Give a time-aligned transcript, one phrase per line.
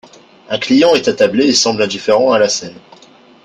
[0.49, 2.79] Un client est attablé et semble indifférent à la scène.